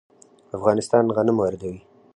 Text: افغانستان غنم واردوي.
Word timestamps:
افغانستان 0.57 1.03
غنم 1.17 1.37
واردوي. 1.39 1.79